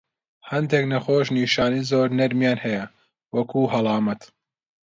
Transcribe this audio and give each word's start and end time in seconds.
هەندێک 0.51 0.83
نەخۆش 0.91 1.27
نیشانەی 1.37 1.87
زۆر 1.91 2.07
نەرمیان 2.19 2.57
هەیە، 2.65 2.85
وەکو 3.35 3.71
هەڵامەت. 3.73 4.21